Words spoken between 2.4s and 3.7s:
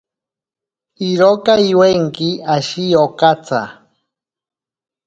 ashi okatsa.